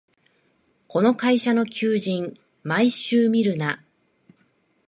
[0.87, 3.85] この会社の求人、毎週見るな